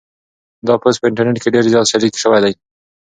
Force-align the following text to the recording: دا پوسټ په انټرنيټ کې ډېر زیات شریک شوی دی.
دا 0.67 0.73
پوسټ 0.81 0.99
په 1.01 1.07
انټرنيټ 1.09 1.37
کې 1.41 1.53
ډېر 1.55 1.65
زیات 1.73 1.87
شریک 1.91 2.13
شوی 2.23 2.39
دی. 2.43 2.53